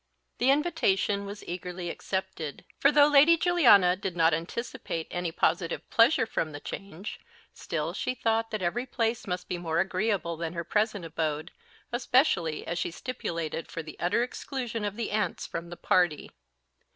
[0.39, 6.25] The invitation was eagerly accepted; for though Lady Juliana did not anticipate any positive pleasure
[6.25, 7.19] from the change,
[7.53, 11.51] still she thought that every place must be more agreeable than her present abode,
[11.93, 16.31] especially as she stipulated for the utter exclusion of the aunts from the party.